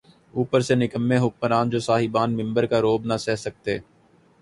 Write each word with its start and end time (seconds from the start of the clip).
اوپر 0.33 0.59
سے 0.61 0.75
نکمّے 0.75 1.17
حکمران‘ 1.17 1.69
جو 1.69 1.79
صاحبان 1.79 2.35
منبر 2.37 2.65
کا 2.65 2.81
رعب 2.81 3.05
نہ 3.05 3.17
سہہ 3.17 3.35
سکتے۔ 3.35 3.77